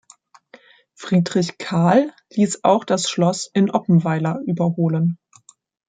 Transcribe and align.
Friedrich 0.95 1.59
Carl 1.59 2.11
ließ 2.33 2.63
auch 2.63 2.85
das 2.85 3.07
Schloss 3.07 3.51
in 3.53 3.69
Oppenweiler 3.69 4.39
überholen. 4.47 5.19